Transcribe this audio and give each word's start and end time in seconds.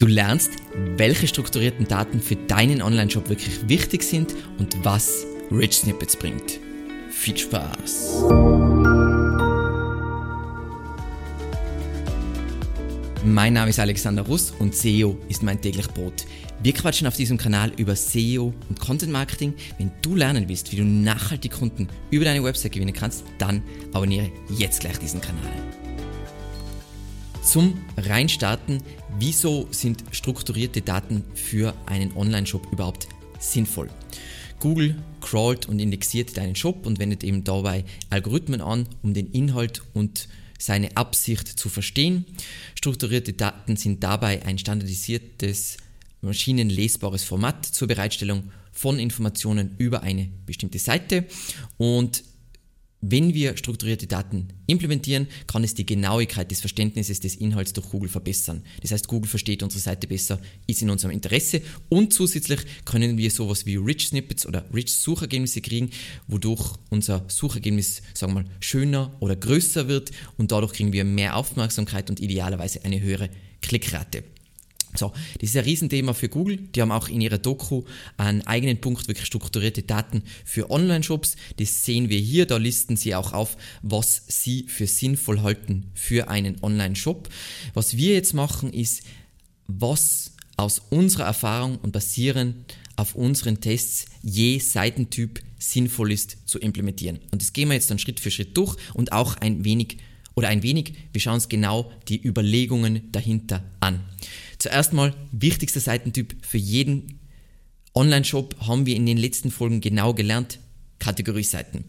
Du 0.00 0.06
lernst, 0.06 0.52
welche 0.96 1.26
strukturierten 1.26 1.88
Daten 1.88 2.20
für 2.20 2.36
deinen 2.36 2.82
Online-Shop 2.82 3.28
wirklich 3.28 3.68
wichtig 3.68 4.04
sind 4.04 4.32
und 4.56 4.76
was 4.84 5.26
Rich 5.50 5.78
Snippets 5.78 6.14
bringt. 6.14 6.60
Viel 7.10 7.36
Spaß! 7.36 8.22
Mein 13.24 13.54
Name 13.54 13.70
ist 13.70 13.80
Alexander 13.80 14.22
Russ 14.22 14.52
und 14.60 14.72
SEO 14.72 15.18
ist 15.28 15.42
mein 15.42 15.60
täglich 15.60 15.88
Brot. 15.88 16.26
Wir 16.62 16.74
quatschen 16.74 17.08
auf 17.08 17.16
diesem 17.16 17.36
Kanal 17.36 17.72
über 17.76 17.96
SEO 17.96 18.54
und 18.68 18.78
Content 18.78 19.10
Marketing. 19.10 19.52
Wenn 19.78 19.90
du 20.02 20.14
lernen 20.14 20.48
willst, 20.48 20.70
wie 20.70 20.76
du 20.76 20.84
nachhaltig 20.84 21.50
Kunden 21.50 21.88
über 22.12 22.24
deine 22.24 22.44
Website 22.44 22.70
gewinnen 22.70 22.94
kannst, 22.94 23.24
dann 23.38 23.64
abonniere 23.92 24.30
jetzt 24.48 24.78
gleich 24.78 24.98
diesen 25.00 25.20
Kanal. 25.20 25.67
Zum 27.48 27.82
Reinstarten, 27.96 28.82
wieso 29.18 29.68
sind 29.70 30.04
strukturierte 30.10 30.82
Daten 30.82 31.24
für 31.32 31.74
einen 31.86 32.14
Online-Shop 32.14 32.70
überhaupt 32.70 33.08
sinnvoll? 33.40 33.88
Google 34.60 34.96
crawlt 35.22 35.64
und 35.64 35.78
indexiert 35.78 36.36
deinen 36.36 36.56
Shop 36.56 36.84
und 36.84 36.98
wendet 36.98 37.24
eben 37.24 37.44
dabei 37.44 37.86
Algorithmen 38.10 38.60
an, 38.60 38.86
um 39.02 39.14
den 39.14 39.28
Inhalt 39.28 39.80
und 39.94 40.28
seine 40.58 40.94
Absicht 40.98 41.48
zu 41.48 41.70
verstehen. 41.70 42.26
Strukturierte 42.74 43.32
Daten 43.32 43.76
sind 43.76 44.02
dabei 44.02 44.44
ein 44.44 44.58
standardisiertes, 44.58 45.78
maschinenlesbares 46.20 47.24
Format 47.24 47.64
zur 47.64 47.88
Bereitstellung 47.88 48.50
von 48.72 48.98
Informationen 48.98 49.74
über 49.78 50.02
eine 50.02 50.28
bestimmte 50.44 50.78
Seite 50.78 51.24
und 51.78 52.24
wenn 53.00 53.32
wir 53.32 53.56
strukturierte 53.56 54.06
Daten 54.06 54.48
implementieren, 54.66 55.28
kann 55.46 55.62
es 55.62 55.74
die 55.74 55.86
Genauigkeit 55.86 56.50
des 56.50 56.60
Verständnisses 56.60 57.20
des 57.20 57.36
Inhalts 57.36 57.72
durch 57.72 57.90
Google 57.90 58.08
verbessern. 58.08 58.62
Das 58.82 58.90
heißt, 58.90 59.06
Google 59.06 59.28
versteht 59.28 59.62
unsere 59.62 59.80
Seite 59.80 60.08
besser, 60.08 60.40
ist 60.66 60.82
in 60.82 60.90
unserem 60.90 61.12
Interesse 61.12 61.62
und 61.88 62.12
zusätzlich 62.12 62.60
können 62.84 63.16
wir 63.16 63.30
sowas 63.30 63.66
wie 63.66 63.76
Rich 63.76 64.08
Snippets 64.08 64.46
oder 64.46 64.64
Rich 64.74 64.94
Suchergebnisse 64.94 65.60
kriegen, 65.60 65.90
wodurch 66.26 66.74
unser 66.90 67.24
Suchergebnis, 67.28 68.02
sagen 68.14 68.34
wir 68.34 68.42
mal, 68.42 68.50
schöner 68.60 69.16
oder 69.20 69.36
größer 69.36 69.88
wird 69.88 70.10
und 70.36 70.50
dadurch 70.50 70.72
kriegen 70.72 70.92
wir 70.92 71.04
mehr 71.04 71.36
Aufmerksamkeit 71.36 72.10
und 72.10 72.20
idealerweise 72.20 72.84
eine 72.84 73.00
höhere 73.00 73.30
Klickrate. 73.60 74.24
So, 74.94 75.12
das 75.40 75.50
ist 75.50 75.56
ein 75.56 75.64
Riesenthema 75.64 76.14
für 76.14 76.28
Google. 76.28 76.56
Die 76.56 76.80
haben 76.80 76.92
auch 76.92 77.08
in 77.08 77.20
ihrer 77.20 77.38
Doku 77.38 77.84
einen 78.16 78.46
eigenen 78.46 78.80
Punkt, 78.80 79.06
wirklich 79.08 79.26
strukturierte 79.26 79.82
Daten 79.82 80.22
für 80.44 80.70
Online-Shops. 80.70 81.36
Das 81.58 81.84
sehen 81.84 82.08
wir 82.08 82.18
hier. 82.18 82.46
Da 82.46 82.56
listen 82.56 82.96
sie 82.96 83.14
auch 83.14 83.32
auf, 83.32 83.56
was 83.82 84.22
sie 84.28 84.66
für 84.68 84.86
sinnvoll 84.86 85.42
halten 85.42 85.90
für 85.94 86.28
einen 86.28 86.62
Online-Shop. 86.62 87.28
Was 87.74 87.96
wir 87.96 88.14
jetzt 88.14 88.34
machen, 88.34 88.72
ist, 88.72 89.02
was 89.66 90.32
aus 90.56 90.80
unserer 90.90 91.24
Erfahrung 91.24 91.78
und 91.78 91.92
basierend 91.92 92.74
auf 92.96 93.14
unseren 93.14 93.60
Tests 93.60 94.06
je 94.22 94.58
Seitentyp 94.58 95.40
sinnvoll 95.58 96.12
ist 96.12 96.38
zu 96.46 96.58
implementieren. 96.58 97.20
Und 97.30 97.42
das 97.42 97.52
gehen 97.52 97.68
wir 97.68 97.74
jetzt 97.74 97.90
dann 97.90 97.98
Schritt 97.98 98.20
für 98.20 98.30
Schritt 98.30 98.56
durch 98.56 98.76
und 98.94 99.12
auch 99.12 99.36
ein 99.36 99.64
wenig 99.64 99.98
oder 100.34 100.48
ein 100.48 100.62
wenig, 100.62 100.94
wir 101.12 101.20
schauen 101.20 101.34
uns 101.34 101.48
genau 101.48 101.90
die 102.08 102.24
Überlegungen 102.24 103.10
dahinter 103.10 103.64
an. 103.80 104.00
Zuerst 104.58 104.92
mal, 104.92 105.14
wichtigster 105.32 105.80
Seitentyp 105.80 106.34
für 106.44 106.58
jeden 106.58 107.20
Online-Shop 107.94 108.56
haben 108.66 108.86
wir 108.86 108.96
in 108.96 109.06
den 109.06 109.16
letzten 109.16 109.50
Folgen 109.50 109.80
genau 109.80 110.14
gelernt, 110.14 110.58
Kategorieseiten. 110.98 111.84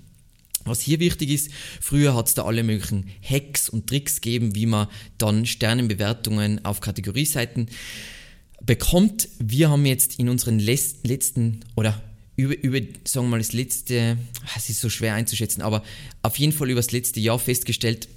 Was 0.66 0.82
hier 0.82 1.00
wichtig 1.00 1.30
ist, 1.30 1.52
früher 1.82 2.16
hat 2.16 2.28
es 2.28 2.34
da 2.34 2.44
alle 2.44 2.64
möglichen 2.64 3.10
Hacks 3.24 3.70
und 3.70 3.88
Tricks 3.88 4.22
gegeben, 4.22 4.56
wie 4.56 4.66
man 4.66 4.88
dann 5.18 5.46
Sternenbewertungen 5.46 6.64
auf 6.66 6.82
Kategorieseiten 6.82 7.70
bekommt. 8.62 9.30
Wir 9.40 9.70
haben 9.70 9.86
jetzt 9.86 10.20
in 10.20 10.30
unseren 10.30 10.60
letzten 10.60 11.62
oder 11.76 12.02
über, 12.36 12.58
über, 12.62 12.80
sagen 13.04 13.26
wir 13.28 13.32
mal, 13.32 13.38
das 13.40 13.54
letzte, 13.54 14.18
es 14.56 14.70
ist 14.70 14.82
so 14.82 14.90
schwer 14.90 15.14
einzuschätzen, 15.14 15.62
aber 15.62 15.84
auf 16.22 16.38
jeden 16.38 16.54
Fall 16.54 16.70
über 16.70 16.80
das 16.80 16.92
letzte 16.92 17.20
Jahr 17.20 17.40
festgestellt, 17.40 18.08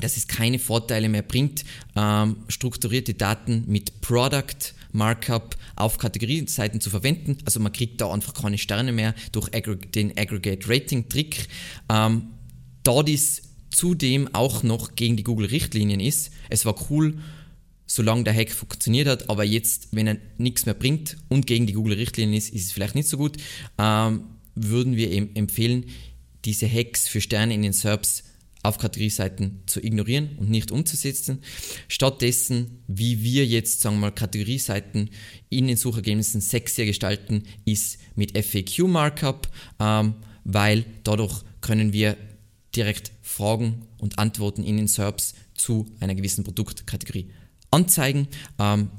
dass 0.00 0.16
es 0.16 0.26
keine 0.26 0.58
Vorteile 0.58 1.08
mehr 1.08 1.22
bringt, 1.22 1.64
ähm, 1.94 2.36
strukturierte 2.48 3.14
Daten 3.14 3.64
mit 3.66 4.00
Product 4.00 4.74
Markup 4.92 5.56
auf 5.76 5.98
Kategorieseiten 5.98 6.80
zu 6.80 6.90
verwenden. 6.90 7.38
Also 7.44 7.60
man 7.60 7.72
kriegt 7.72 8.00
da 8.00 8.12
einfach 8.12 8.34
keine 8.34 8.58
Sterne 8.58 8.92
mehr 8.92 9.14
durch 9.32 9.50
den 9.50 10.16
Aggregate 10.16 10.68
Rating 10.68 11.08
Trick. 11.08 11.48
Ähm, 11.88 12.28
da 12.82 13.02
dies 13.02 13.42
zudem 13.70 14.34
auch 14.34 14.62
noch 14.62 14.94
gegen 14.96 15.16
die 15.16 15.24
Google 15.24 15.48
Richtlinien 15.48 16.00
ist, 16.00 16.30
es 16.48 16.64
war 16.64 16.74
cool, 16.90 17.18
solange 17.86 18.24
der 18.24 18.34
Hack 18.34 18.50
funktioniert 18.50 19.06
hat, 19.06 19.28
aber 19.28 19.44
jetzt, 19.44 19.88
wenn 19.92 20.06
er 20.06 20.16
nichts 20.38 20.66
mehr 20.66 20.74
bringt 20.74 21.16
und 21.28 21.46
gegen 21.46 21.66
die 21.66 21.74
Google 21.74 21.94
Richtlinien 21.94 22.36
ist, 22.36 22.52
ist 22.52 22.66
es 22.66 22.72
vielleicht 22.72 22.94
nicht 22.94 23.08
so 23.08 23.16
gut, 23.16 23.36
ähm, 23.78 24.24
würden 24.54 24.96
wir 24.96 25.10
eben 25.10 25.34
empfehlen, 25.36 25.84
diese 26.44 26.68
Hacks 26.72 27.06
für 27.06 27.20
Sterne 27.20 27.54
in 27.54 27.62
den 27.62 27.72
SERPs 27.72 28.24
auf 28.66 28.78
Kategorieseiten 28.78 29.62
zu 29.66 29.82
ignorieren 29.82 30.30
und 30.38 30.50
nicht 30.50 30.70
umzusetzen. 30.70 31.42
Stattdessen, 31.88 32.82
wie 32.86 33.22
wir 33.22 33.46
jetzt, 33.46 33.80
sagen 33.80 33.96
wir 33.96 34.00
mal, 34.02 34.10
Kategorieseiten 34.12 35.10
in 35.48 35.68
den 35.68 35.76
Suchergebnissen 35.76 36.40
sexier 36.40 36.86
gestalten, 36.86 37.44
ist 37.64 37.98
mit 38.14 38.36
FAQ 38.36 38.88
Markup, 38.88 39.48
ähm, 39.78 40.14
weil 40.44 40.84
dadurch 41.04 41.42
können 41.60 41.92
wir 41.92 42.16
direkt 42.74 43.12
Fragen 43.22 43.86
und 43.98 44.18
Antworten 44.18 44.62
in 44.62 44.76
den 44.76 44.88
SERPs 44.88 45.34
zu 45.54 45.86
einer 46.00 46.14
gewissen 46.14 46.44
Produktkategorie 46.44 47.30
anzeigen. 47.70 48.28
Ähm, 48.58 48.90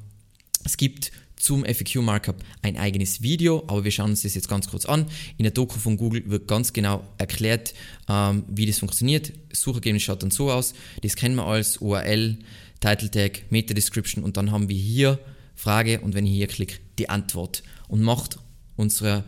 es 0.64 0.78
gibt 0.78 1.12
zum 1.38 1.64
FAQ 1.64 1.96
Markup 2.02 2.44
ein 2.62 2.78
eigenes 2.78 3.22
Video, 3.22 3.64
aber 3.68 3.84
wir 3.84 3.92
schauen 3.92 4.10
uns 4.10 4.24
das 4.24 4.36
jetzt 4.36 4.50
ganz 4.50 4.68
kurz 4.68 4.86
an. 4.86 5.06
In 5.38 5.44
der 5.44 5.52
Doku 5.52 5.80
von 5.80 5.96
Google 5.98 6.30
wird 6.30 6.48
ganz 6.48 6.74
genau 6.74 7.04
erklärt, 7.18 7.74
ähm, 8.10 8.44
wie 8.50 8.66
das 8.66 8.80
funktioniert. 8.80 9.32
Das 9.50 9.62
Suchergebnis 9.62 10.04
schaut 10.04 10.24
dann 10.24 10.32
so 10.32 10.52
aus. 10.52 10.74
Das 11.02 11.16
kennen 11.16 11.36
wir 11.36 11.46
als 11.46 11.78
URL, 11.78 12.38
Title 12.80 13.10
Tag, 13.10 13.44
Meta 13.50 13.74
Description 13.74 14.24
und 14.24 14.38
dann 14.38 14.52
haben 14.52 14.68
wir 14.68 14.78
hier 14.78 15.20
Frage 15.56 16.02
und 16.02 16.14
wenn 16.14 16.26
ich 16.26 16.34
hier 16.34 16.48
klicke, 16.48 16.80
die 17.00 17.10
Antwort 17.10 17.64
und 17.88 18.02
macht 18.02 18.38
unsere, 18.76 19.24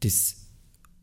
das 0.00 0.36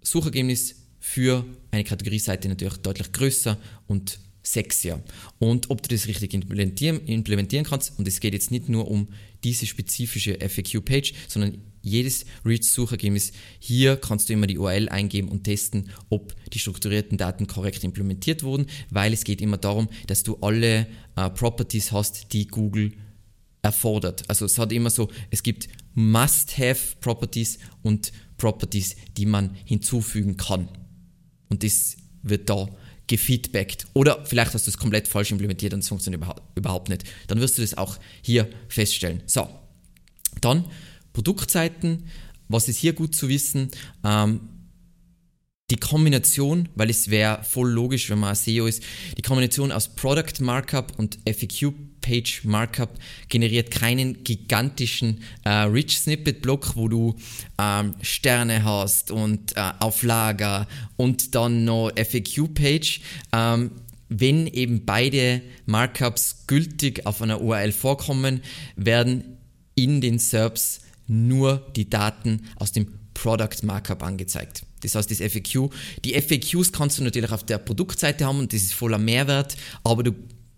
Suchergebnis 0.01 0.75
für 0.99 1.45
eine 1.72 1.83
Kategorieseite 1.83 2.49
natürlich 2.49 2.77
deutlich 2.77 3.11
größer 3.11 3.57
und 3.87 4.19
sexier. 4.45 5.03
Und 5.39 5.69
ob 5.69 5.81
du 5.81 5.89
das 5.89 6.07
richtig 6.07 6.33
implementieren, 6.33 7.06
implementieren 7.06 7.66
kannst, 7.66 7.97
und 7.97 8.07
es 8.07 8.19
geht 8.19 8.33
jetzt 8.33 8.51
nicht 8.51 8.69
nur 8.69 8.89
um 8.89 9.09
diese 9.44 9.66
spezifische 9.66 10.38
FAQ-Page, 10.39 11.13
sondern 11.28 11.57
jedes 11.81 12.25
Reach-Suchergebnis. 12.44 13.31
Hier 13.59 13.95
kannst 13.97 14.28
du 14.28 14.34
immer 14.34 14.47
die 14.47 14.57
URL 14.57 14.89
eingeben 14.89 15.29
und 15.29 15.44
testen, 15.44 15.91
ob 16.09 16.35
die 16.51 16.59
strukturierten 16.59 17.17
Daten 17.17 17.45
korrekt 17.45 17.84
implementiert 17.84 18.41
wurden, 18.41 18.66
weil 18.89 19.13
es 19.13 19.23
geht 19.23 19.39
immer 19.39 19.57
darum, 19.57 19.88
dass 20.07 20.23
du 20.23 20.38
alle 20.41 20.88
äh, 21.16 21.29
Properties 21.29 21.91
hast, 21.91 22.34
die 22.34 22.47
Google 22.47 22.94
erfordert. 23.61 24.23
Also 24.28 24.45
es 24.45 24.57
hat 24.57 24.72
immer 24.72 24.89
so, 24.89 25.09
es 25.29 25.44
gibt 25.44 25.67
Must-Have 25.94 26.97
Properties 27.01 27.59
und 27.84 28.11
Properties, 28.38 28.95
die 29.16 29.28
man 29.28 29.55
hinzufügen 29.66 30.38
kann. 30.38 30.67
Und 31.50 31.63
das 31.63 31.97
wird 32.23 32.50
da 32.50 32.67
gefeedbackt. 33.07 33.88
Oder 33.93 34.25
vielleicht 34.25 34.53
hast 34.53 34.67
du 34.67 34.71
es 34.71 34.77
komplett 34.77 35.07
falsch 35.07 35.31
implementiert 35.31 35.73
und 35.73 35.79
es 35.79 35.88
funktioniert 35.88 36.23
überhaupt 36.55 36.89
nicht. 36.89 37.03
Dann 37.27 37.39
wirst 37.39 37.57
du 37.57 37.61
das 37.61 37.77
auch 37.77 37.97
hier 38.21 38.49
feststellen. 38.67 39.21
So, 39.25 39.47
dann 40.41 40.66
Produktseiten. 41.13 42.07
Was 42.47 42.67
ist 42.67 42.77
hier 42.77 42.93
gut 42.93 43.16
zu 43.16 43.27
wissen? 43.29 43.69
Ähm, 44.03 44.41
die 45.71 45.77
Kombination, 45.77 46.69
weil 46.75 46.91
es 46.91 47.09
wäre 47.09 47.43
voll 47.43 47.71
logisch, 47.71 48.09
wenn 48.09 48.19
man 48.19 48.35
SEO 48.35 48.67
ist, 48.67 48.83
die 49.17 49.23
Kombination 49.23 49.72
aus 49.72 49.87
Product 49.95 50.41
Markup 50.41 50.93
und 50.99 51.17
FAQ 51.25 51.73
Page 52.05 52.41
Markup 52.43 52.91
generiert 53.29 53.71
keinen 53.71 54.23
gigantischen 54.23 55.23
äh, 55.43 55.49
Rich 55.49 55.97
Snippet 55.97 56.43
Block, 56.43 56.75
wo 56.75 56.87
du 56.87 57.16
ähm, 57.59 57.96
Sterne 58.02 58.63
hast 58.63 59.09
und 59.09 59.57
äh, 59.57 59.72
auf 59.79 60.03
Lager 60.03 60.67
und 60.97 61.34
dann 61.34 61.66
noch 61.66 61.91
FAQ 61.96 62.53
Page. 62.53 63.02
Ähm, 63.34 63.72
wenn 64.07 64.46
eben 64.46 64.85
beide 64.85 65.41
Markups 65.66 66.46
gültig 66.46 67.07
auf 67.07 67.23
einer 67.23 67.41
URL 67.41 67.72
vorkommen, 67.72 68.41
werden 68.75 69.37
in 69.73 69.99
den 69.99 70.19
SERPs 70.19 70.81
nur 71.08 71.66
die 71.75 71.90
Daten 71.90 72.41
aus 72.58 72.72
dem 72.72 72.87
Product 73.16 73.63
Markup 73.63 74.03
angezeigt. 74.03 74.63
Das 74.81 74.93
heißt, 74.93 75.09
das 75.09 75.17
FAQ. 75.17 75.72
Die 76.03 76.13
FAQs 76.13 76.72
kannst 76.72 76.99
du 76.99 77.03
natürlich 77.03 77.31
auf 77.31 77.43
der 77.43 77.58
Produktseite 77.58 78.25
haben 78.25 78.37
und 78.37 78.53
das 78.53 78.61
ist 78.61 78.75
voller 78.75 78.99
Mehrwert, 78.99 79.55
aber 79.84 80.03
du 80.03 80.13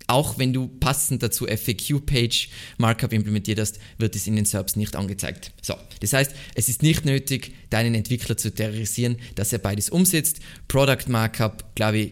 auch 0.08 0.38
wenn 0.38 0.54
du 0.54 0.68
passend 0.68 1.22
dazu 1.22 1.46
FAQ-Page 1.46 2.50
Markup 2.78 3.12
implementiert 3.12 3.60
hast, 3.60 3.80
wird 3.98 4.16
es 4.16 4.26
in 4.26 4.38
den 4.38 4.46
SERPs 4.46 4.78
nicht 4.78 4.96
angezeigt. 4.96 5.52
So, 5.62 5.76
das 6.00 6.14
heißt, 6.14 6.34
es 6.56 6.70
ist 6.70 6.82
nicht 6.82 7.06
nötig, 7.06 7.54
deinen 7.70 7.94
Entwickler 7.94 8.38
zu 8.38 8.54
terrorisieren, 8.54 9.18
dass 9.36 9.52
er 9.52 9.60
beides 9.60 9.90
umsetzt. 9.90 10.40
Product 10.70 11.08
Markup, 11.08 11.76
glaube 11.76 11.98
ich, 11.98 12.12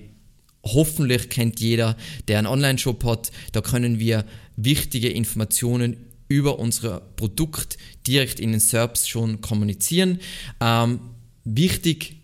hoffentlich 0.64 1.30
kennt 1.30 1.60
jeder, 1.60 1.96
der 2.28 2.40
einen 2.40 2.48
Online-Shop 2.48 3.04
hat. 3.06 3.32
Da 3.54 3.62
können 3.62 4.00
wir 4.00 4.26
wichtige 4.58 5.10
Informationen 5.10 5.98
über 6.28 6.60
unser 6.60 7.00
Produkt 7.00 7.78
direkt 8.08 8.40
in 8.40 8.52
den 8.52 8.60
SERPs 8.60 9.08
schon 9.08 9.42
kommunizieren. 9.42 10.20
Ähm, 10.60 11.00
wichtig, 11.44 12.18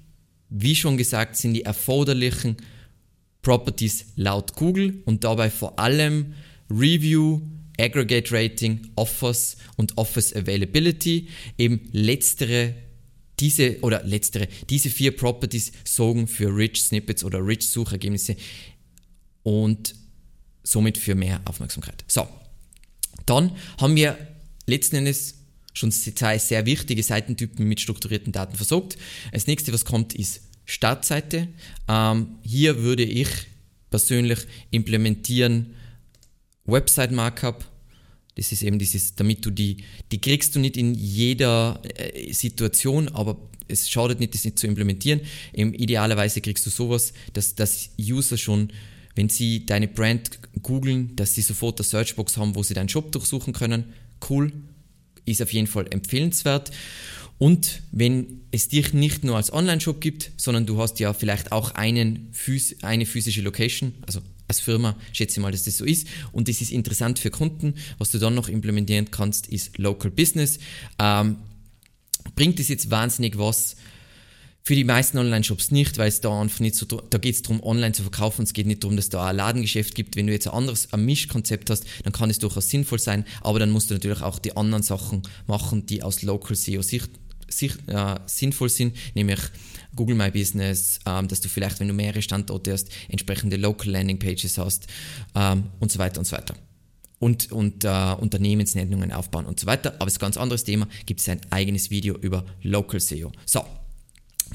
wie 0.49 0.75
schon 0.75 0.97
gesagt, 0.97 1.37
sind 1.37 1.53
die 1.53 1.63
erforderlichen 1.63 2.57
Properties 3.41 4.05
laut 4.15 4.55
Google 4.55 5.01
und 5.05 5.23
dabei 5.23 5.49
vor 5.49 5.79
allem 5.79 6.33
Review, 6.69 7.41
Aggregate 7.79 8.31
Rating, 8.31 8.91
Offers 8.95 9.57
und 9.77 9.97
Offers 9.97 10.35
Availability. 10.35 11.27
Eben 11.57 11.89
letztere 11.91 12.75
diese 13.39 13.79
oder 13.81 14.03
letztere, 14.03 14.47
diese 14.69 14.89
vier 14.89 15.15
Properties 15.15 15.71
sorgen 15.83 16.27
für 16.27 16.55
Rich 16.55 16.83
Snippets 16.83 17.23
oder 17.23 17.45
Rich 17.45 17.67
Suchergebnisse 17.69 18.35
und 19.41 19.95
somit 20.63 20.99
für 20.99 21.15
mehr 21.15 21.41
Aufmerksamkeit. 21.45 22.05
So, 22.07 22.27
dann 23.25 23.55
haben 23.79 23.95
wir 23.95 24.15
letzten 24.67 24.97
Endes 24.97 25.35
schon 25.73 25.91
zwei 25.91 26.37
sehr 26.37 26.65
wichtige 26.65 27.01
Seitentypen 27.01 27.67
mit 27.67 27.81
strukturierten 27.81 28.31
Daten 28.31 28.55
versorgt. 28.55 28.97
Das 29.31 29.47
nächste, 29.47 29.73
was 29.73 29.85
kommt, 29.85 30.13
ist 30.13 30.41
Startseite. 30.71 31.49
Ähm, 31.87 32.37
hier 32.43 32.81
würde 32.81 33.03
ich 33.03 33.27
persönlich 33.89 34.39
implementieren 34.71 35.75
Website 36.65 37.11
Markup. 37.11 37.65
Das 38.35 38.53
ist 38.53 38.63
eben 38.63 38.79
dieses, 38.79 39.15
damit 39.15 39.45
du 39.45 39.51
die, 39.51 39.83
die 40.11 40.21
kriegst 40.21 40.55
du 40.55 40.59
nicht 40.59 40.77
in 40.77 40.93
jeder 40.93 41.81
äh, 41.97 42.31
Situation, 42.31 43.09
aber 43.09 43.37
es 43.67 43.89
schadet 43.89 44.21
nicht, 44.21 44.33
das 44.33 44.45
nicht 44.45 44.59
zu 44.59 44.67
implementieren. 44.67 45.19
Eben 45.53 45.73
idealerweise 45.73 46.39
kriegst 46.39 46.65
du 46.65 46.69
sowas, 46.69 47.11
dass 47.33 47.55
das 47.55 47.89
User 47.99 48.37
schon, 48.37 48.71
wenn 49.15 49.27
sie 49.27 49.65
deine 49.65 49.89
Brand 49.89 50.39
googeln, 50.61 51.15
dass 51.17 51.35
sie 51.35 51.41
sofort 51.41 51.79
eine 51.79 51.85
Searchbox 51.85 52.37
haben, 52.37 52.55
wo 52.55 52.63
sie 52.63 52.73
deinen 52.73 52.89
Shop 52.89 53.11
durchsuchen 53.11 53.51
können. 53.51 53.93
Cool, 54.29 54.53
ist 55.25 55.41
auf 55.41 55.51
jeden 55.51 55.67
Fall 55.67 55.87
empfehlenswert. 55.91 56.71
Und 57.41 57.81
wenn 57.91 58.41
es 58.51 58.67
dich 58.67 58.93
nicht 58.93 59.23
nur 59.23 59.35
als 59.35 59.51
Online-Shop 59.51 59.99
gibt, 59.99 60.29
sondern 60.37 60.67
du 60.67 60.79
hast 60.79 60.99
ja 60.99 61.11
vielleicht 61.11 61.51
auch 61.51 61.71
einen, 61.71 62.29
eine 62.83 63.05
physische 63.07 63.41
Location, 63.41 63.95
also 64.05 64.21
als 64.47 64.59
Firma 64.59 64.95
schätze 65.11 65.39
mal, 65.39 65.51
dass 65.51 65.63
das 65.63 65.77
so 65.77 65.83
ist. 65.83 66.05
Und 66.33 66.47
das 66.47 66.61
ist 66.61 66.71
interessant 66.71 67.17
für 67.17 67.31
Kunden. 67.31 67.73
Was 67.97 68.11
du 68.11 68.19
dann 68.19 68.35
noch 68.35 68.47
implementieren 68.47 69.09
kannst, 69.09 69.47
ist 69.47 69.79
Local 69.79 70.11
Business. 70.11 70.59
Ähm, 70.99 71.37
bringt 72.35 72.59
es 72.59 72.67
jetzt 72.67 72.91
wahnsinnig 72.91 73.39
was? 73.39 73.75
Für 74.63 74.75
die 74.75 74.83
meisten 74.83 75.17
Online-Shops 75.17 75.71
nicht, 75.71 75.97
weil 75.97 76.09
es 76.09 76.21
da 76.21 76.39
einfach 76.39 76.59
nicht 76.59 76.75
so, 76.75 76.85
da 76.85 77.17
geht 77.17 77.33
es 77.33 77.41
darum, 77.41 77.63
online 77.63 77.93
zu 77.93 78.03
verkaufen. 78.03 78.43
Es 78.43 78.53
geht 78.53 78.67
nicht 78.67 78.83
darum, 78.83 78.97
dass 78.97 79.09
da 79.09 79.25
ein 79.25 79.35
Ladengeschäft 79.35 79.95
gibt. 79.95 80.15
Wenn 80.15 80.27
du 80.27 80.33
jetzt 80.33 80.47
ein 80.47 80.53
anderes, 80.53 80.93
ein 80.93 81.03
Mischkonzept 81.05 81.71
hast, 81.71 81.85
dann 82.03 82.13
kann 82.13 82.29
es 82.29 82.37
durchaus 82.37 82.69
sinnvoll 82.69 82.99
sein, 82.99 83.25
aber 83.41 83.57
dann 83.57 83.71
musst 83.71 83.89
du 83.89 83.95
natürlich 83.95 84.21
auch 84.21 84.37
die 84.37 84.55
anderen 84.55 84.83
Sachen 84.83 85.23
machen, 85.47 85.87
die 85.87 86.03
aus 86.03 86.21
Local 86.21 86.55
SEO 86.55 86.83
Sicht 87.51 87.79
äh, 87.87 88.15
sinnvoll 88.25 88.69
sind, 88.69 88.95
nämlich 89.13 89.39
Google 89.95 90.15
My 90.15 90.31
Business, 90.31 90.99
ähm, 91.05 91.27
dass 91.27 91.41
du 91.41 91.49
vielleicht, 91.49 91.79
wenn 91.79 91.87
du 91.87 91.93
mehrere 91.93 92.21
Standorte 92.21 92.71
hast, 92.71 92.89
entsprechende 93.09 93.57
Local 93.57 93.91
Landing 93.91 94.19
Pages 94.19 94.57
hast 94.57 94.87
ähm, 95.35 95.65
und 95.79 95.91
so 95.91 95.99
weiter 95.99 96.19
und 96.19 96.25
so 96.25 96.35
weiter 96.35 96.55
und, 97.19 97.51
und 97.51 97.85
äh, 97.85 98.15
Unternehmensnennungen 98.19 99.11
aufbauen 99.11 99.45
und 99.45 99.59
so 99.59 99.67
weiter. 99.67 99.93
Aber 99.99 100.07
es 100.07 100.13
ist 100.13 100.19
ein 100.19 100.25
ganz 100.25 100.37
anderes 100.37 100.63
Thema, 100.63 100.87
gibt 101.05 101.19
es 101.19 101.29
ein 101.29 101.39
eigenes 101.51 101.91
Video 101.91 102.17
über 102.17 102.43
Local 102.63 102.99
SEO. 102.99 103.31
So, 103.45 103.63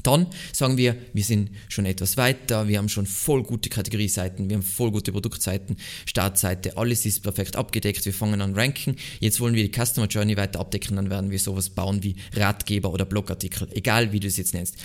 dann 0.03 0.27
sagen 0.53 0.77
wir, 0.77 0.95
wir 1.13 1.23
sind 1.23 1.51
schon 1.69 1.85
etwas 1.85 2.17
weiter, 2.17 2.67
wir 2.67 2.77
haben 2.77 2.89
schon 2.89 3.05
voll 3.05 3.43
gute 3.43 3.69
Kategorieseiten, 3.69 4.49
wir 4.49 4.57
haben 4.57 4.63
voll 4.63 4.91
gute 4.91 5.11
Produktseiten, 5.11 5.77
Startseite, 6.05 6.77
alles 6.77 7.05
ist 7.05 7.23
perfekt 7.23 7.55
abgedeckt, 7.55 8.05
wir 8.05 8.13
fangen 8.13 8.41
an 8.41 8.55
ranken. 8.55 8.95
Jetzt 9.19 9.39
wollen 9.39 9.55
wir 9.55 9.67
die 9.67 9.71
Customer 9.71 10.07
Journey 10.07 10.37
weiter 10.37 10.59
abdecken, 10.59 10.95
dann 10.95 11.09
werden 11.09 11.31
wir 11.31 11.39
sowas 11.39 11.69
bauen 11.69 12.03
wie 12.03 12.15
Ratgeber 12.33 12.91
oder 12.91 13.05
Blogartikel, 13.05 13.67
egal 13.73 14.11
wie 14.11 14.19
du 14.19 14.27
es 14.27 14.37
jetzt 14.37 14.53
nennst. 14.53 14.75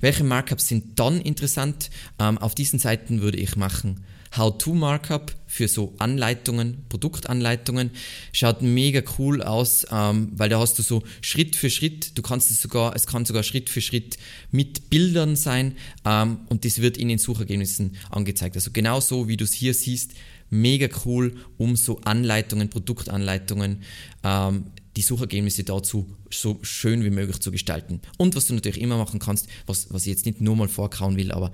Welche 0.00 0.24
Markups 0.24 0.68
sind 0.68 0.98
dann 0.98 1.20
interessant? 1.20 1.90
Ähm, 2.18 2.38
auf 2.38 2.54
diesen 2.54 2.78
Seiten 2.78 3.20
würde 3.20 3.38
ich 3.38 3.56
machen 3.56 4.04
How-to-Markup 4.36 5.34
für 5.46 5.68
so 5.68 5.94
Anleitungen, 5.98 6.84
Produktanleitungen. 6.88 7.90
Schaut 8.32 8.62
mega 8.62 9.02
cool 9.18 9.42
aus, 9.42 9.86
ähm, 9.90 10.32
weil 10.36 10.48
da 10.48 10.60
hast 10.60 10.78
du 10.78 10.82
so 10.82 11.02
Schritt 11.22 11.56
für 11.56 11.70
Schritt, 11.70 12.16
du 12.18 12.22
kannst 12.22 12.50
es 12.50 12.60
sogar, 12.60 12.94
es 12.94 13.06
kann 13.06 13.24
sogar 13.24 13.42
Schritt 13.42 13.70
für 13.70 13.80
Schritt 13.80 14.18
mit 14.50 14.90
Bildern 14.90 15.36
sein 15.36 15.76
ähm, 16.04 16.40
und 16.48 16.64
das 16.64 16.82
wird 16.82 16.96
in 16.96 17.08
den 17.08 17.18
Suchergebnissen 17.18 17.96
angezeigt. 18.10 18.56
Also 18.56 18.70
genau 18.72 19.00
so, 19.00 19.28
wie 19.28 19.36
du 19.36 19.44
es 19.44 19.52
hier 19.52 19.72
siehst, 19.72 20.12
mega 20.50 20.88
cool, 21.04 21.34
um 21.56 21.76
so 21.76 22.00
Anleitungen, 22.02 22.70
Produktanleitungen 22.70 23.82
ähm, 24.22 24.66
die 24.96 25.02
Suchergebnisse 25.02 25.62
dazu 25.62 26.16
so 26.30 26.58
schön 26.62 27.04
wie 27.04 27.10
möglich 27.10 27.38
zu 27.40 27.50
gestalten. 27.50 28.00
Und 28.16 28.34
was 28.34 28.46
du 28.46 28.54
natürlich 28.54 28.80
immer 28.80 28.96
machen 28.96 29.20
kannst, 29.20 29.46
was, 29.66 29.92
was 29.92 30.02
ich 30.02 30.08
jetzt 30.08 30.24
nicht 30.24 30.40
nur 30.40 30.56
mal 30.56 30.68
vorkauen 30.68 31.16
will, 31.16 31.32
aber 31.32 31.52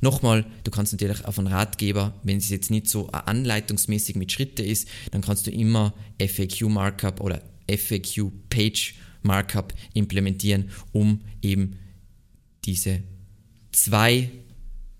nochmal, 0.00 0.44
du 0.64 0.70
kannst 0.70 0.92
natürlich 0.92 1.24
auf 1.24 1.38
einen 1.38 1.48
Ratgeber, 1.48 2.14
wenn 2.24 2.38
es 2.38 2.50
jetzt 2.50 2.70
nicht 2.70 2.88
so 2.88 3.08
anleitungsmäßig 3.08 4.16
mit 4.16 4.32
Schritte 4.32 4.64
ist, 4.64 4.88
dann 5.12 5.22
kannst 5.22 5.46
du 5.46 5.52
immer 5.52 5.94
FAQ 6.20 6.62
Markup 6.68 7.20
oder 7.20 7.42
FAQ 7.68 8.32
Page 8.50 8.94
Markup 9.22 9.72
implementieren, 9.94 10.70
um 10.92 11.20
eben 11.42 11.76
diese 12.64 13.02
zwei 13.72 14.30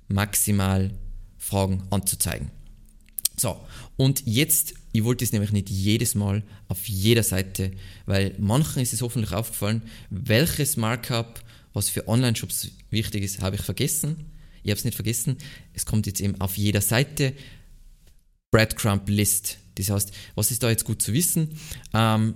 maximal 0.09 0.93
Fragen 1.39 1.83
anzuzeigen. 1.91 2.51
So, 3.41 3.59
und 3.97 4.23
jetzt 4.27 4.75
ich 4.93 5.05
wollte 5.05 5.25
es 5.25 5.33
nämlich 5.33 5.53
nicht 5.53 5.71
jedes 5.71 6.15
Mal 6.15 6.43
auf 6.69 6.89
jeder 6.89 7.23
Seite, 7.23 7.71
weil 8.07 8.35
manchen 8.39 8.83
ist 8.83 8.93
es 8.93 9.03
hoffentlich 9.03 9.33
aufgefallen, 9.33 9.83
welches 10.11 10.77
Markup, 10.77 11.43
was 11.73 11.89
für 11.89 12.09
Online-Shops 12.09 12.73
wichtig 12.91 13.23
ist, 13.23 13.41
habe 13.41 13.57
ich 13.57 13.63
vergessen. 13.63 14.27
Ich 14.63 14.71
habe 14.71 14.79
es 14.79 14.85
nicht 14.85 14.97
vergessen. 14.97 15.39
Es 15.75 15.87
kommt 15.87 16.07
jetzt 16.07 16.21
eben 16.21 16.41
auf 16.41 16.57
jeder 16.57 16.81
Seite 16.81 17.33
Breadcrumb 18.51 19.09
List. 19.09 19.59
Das 19.77 19.91
heißt, 19.91 20.13
was 20.35 20.51
ist 20.51 20.63
da 20.63 20.69
jetzt 20.69 20.85
gut 20.85 21.01
zu 21.01 21.13
wissen? 21.13 21.57
Ähm, 21.95 22.35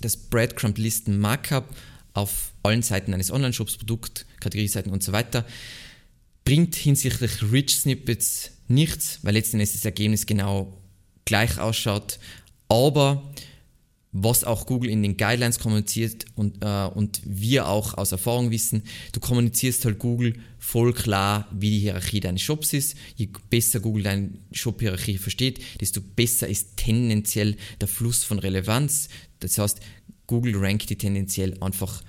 das 0.00 0.16
Breadcrumb 0.16 0.78
Listen 0.78 1.18
Markup 1.18 1.74
auf 2.14 2.52
allen 2.62 2.82
Seiten 2.82 3.12
eines 3.12 3.32
Online-Shops, 3.32 3.76
Produkt, 3.76 4.24
Kategorieseiten 4.40 4.92
und 4.92 5.02
so 5.02 5.10
weiter, 5.10 5.44
bringt 6.44 6.76
hinsichtlich 6.76 7.42
Rich 7.50 7.80
Snippets 7.80 8.52
nichts, 8.68 9.20
weil 9.22 9.34
letztendlich 9.34 9.70
ist 9.70 9.76
das 9.76 9.84
Ergebnis 9.84 10.26
genau 10.26 10.78
gleich 11.24 11.58
ausschaut. 11.58 12.18
Aber 12.68 13.32
was 14.12 14.44
auch 14.44 14.66
Google 14.66 14.90
in 14.90 15.02
den 15.02 15.16
Guidelines 15.16 15.58
kommuniziert 15.58 16.24
und, 16.34 16.64
äh, 16.64 16.86
und 16.86 17.20
wir 17.24 17.68
auch 17.68 17.94
aus 17.94 18.12
Erfahrung 18.12 18.50
wissen, 18.50 18.82
du 19.12 19.20
kommunizierst 19.20 19.84
halt 19.84 19.98
Google 19.98 20.34
voll 20.58 20.92
klar, 20.92 21.46
wie 21.52 21.70
die 21.70 21.78
Hierarchie 21.80 22.20
deines 22.20 22.42
Shops 22.42 22.72
ist. 22.72 22.96
Je 23.16 23.28
besser 23.50 23.80
Google 23.80 24.04
deine 24.04 24.30
Shop-Hierarchie 24.52 25.18
versteht, 25.18 25.62
desto 25.80 26.00
besser 26.00 26.48
ist 26.48 26.76
tendenziell 26.76 27.56
der 27.80 27.88
Fluss 27.88 28.24
von 28.24 28.38
Relevanz. 28.38 29.08
Das 29.40 29.58
heißt, 29.58 29.80
Google 30.26 30.56
rankt 30.56 30.90
die 30.90 30.96
tendenziell 30.96 31.56
einfach, 31.62 32.02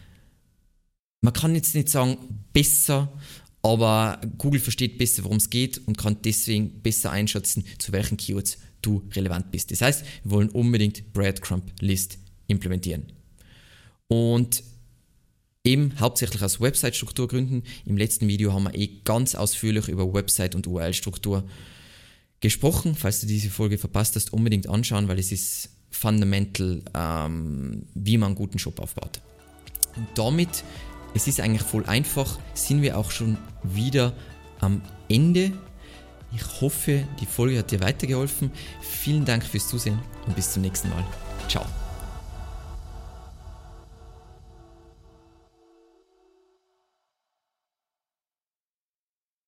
man 1.22 1.34
kann 1.34 1.56
jetzt 1.56 1.75
nicht 1.75 1.89
sagen 1.89 2.18
besser, 2.54 3.12
aber 3.62 4.22
Google 4.38 4.60
versteht 4.60 4.98
besser, 4.98 5.24
worum 5.24 5.38
es 5.38 5.50
geht 5.50 5.82
und 5.86 5.98
kann 5.98 6.18
deswegen 6.24 6.82
besser 6.82 7.12
einschätzen, 7.12 7.66
zu 7.78 7.92
welchen 7.92 8.18
Keywords 8.18 8.58
du 8.82 9.04
relevant 9.13 9.51
bist. 9.51 9.72
Das 9.72 9.82
heißt, 9.82 10.06
wir 10.24 10.32
wollen 10.32 10.50
unbedingt 10.50 11.13
Breadcrumb 11.13 11.72
List 11.82 12.18
implementieren. 12.48 13.12
Und 14.08 14.63
eben 15.63 15.94
hauptsächlich 16.00 16.42
aus 16.42 16.62
Website-Strukturgründen. 16.62 17.63
Im 17.86 17.98
letzten 17.98 18.28
Video 18.28 18.54
haben 18.54 18.63
wir 18.63 18.75
eh 18.75 19.01
ganz 19.04 19.36
ausführlich 19.36 19.88
über 19.88 20.13
Website- 20.13 20.56
und 20.56 20.66
URL-Struktur 20.66 21.44
gesprochen. 22.39 22.96
Falls 22.96 23.22
du 23.22 23.28
diese 23.28 23.50
Folge 23.50 23.78
verpasst 23.78 24.16
hast, 24.16 24.34
unbedingt 24.34 24.68
anschauen, 24.68 25.08
weil 25.08 25.20
es 25.20 25.32
ist 25.32 25.70
fundamental, 25.92 26.82
ähm, 26.94 27.84
wie 27.94 28.18
man 28.18 28.28
einen 28.28 28.36
guten 28.36 28.60
Shop 28.60 28.80
aufbaut. 28.80 29.22
Und 29.96 30.08
damit, 30.16 30.63
es 31.13 31.28
ist 31.28 31.39
eigentlich 31.39 31.63
voll 31.63 31.86
einfach, 31.86 32.38
sind 32.54 32.82
wir 32.82 32.98
auch 32.98 33.12
schon 33.12 33.38
wieder 33.63 34.13
am 34.60 34.82
Ende 35.08 35.51
ich 36.32 36.62
hoffe, 36.62 37.06
die 37.20 37.25
Folge 37.25 37.58
hat 37.58 37.72
dir 37.72 37.82
weitergeholfen. 37.82 38.51
Vielen 38.82 39.25
Dank 39.25 39.44
fürs 39.44 39.68
Zusehen 39.68 40.00
und 40.28 40.36
bis 40.36 40.54
zum 40.54 40.62
nächsten 40.62 40.89
Mal. 40.89 41.04
Ciao. 41.48 41.66